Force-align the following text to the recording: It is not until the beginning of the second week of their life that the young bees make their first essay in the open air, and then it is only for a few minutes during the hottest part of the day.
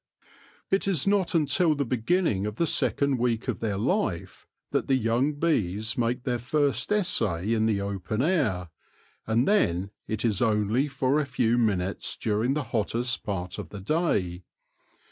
It 0.71 0.87
is 0.87 1.05
not 1.05 1.35
until 1.35 1.75
the 1.75 1.85
beginning 1.85 2.47
of 2.47 2.55
the 2.55 2.65
second 2.65 3.19
week 3.19 3.47
of 3.47 3.59
their 3.59 3.77
life 3.77 4.47
that 4.71 4.87
the 4.87 4.95
young 4.95 5.33
bees 5.33 5.95
make 5.95 6.23
their 6.23 6.39
first 6.39 6.91
essay 6.91 7.53
in 7.53 7.67
the 7.67 7.81
open 7.81 8.19
air, 8.23 8.71
and 9.27 9.47
then 9.47 9.91
it 10.07 10.25
is 10.25 10.41
only 10.41 10.87
for 10.87 11.19
a 11.19 11.25
few 11.27 11.55
minutes 11.55 12.17
during 12.17 12.55
the 12.55 12.63
hottest 12.73 13.21
part 13.23 13.59
of 13.59 13.69
the 13.69 13.79
day. 13.79 14.41